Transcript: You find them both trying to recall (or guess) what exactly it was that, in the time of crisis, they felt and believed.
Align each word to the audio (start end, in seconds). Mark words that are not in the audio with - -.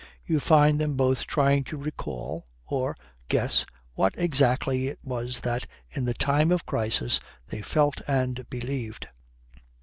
You 0.25 0.39
find 0.39 0.81
them 0.81 0.95
both 0.95 1.27
trying 1.27 1.63
to 1.65 1.77
recall 1.77 2.47
(or 2.65 2.97
guess) 3.29 3.67
what 3.93 4.15
exactly 4.17 4.87
it 4.87 4.97
was 5.03 5.41
that, 5.41 5.67
in 5.91 6.05
the 6.05 6.15
time 6.15 6.49
of 6.51 6.65
crisis, 6.65 7.19
they 7.49 7.61
felt 7.61 8.01
and 8.07 8.49
believed. 8.49 9.09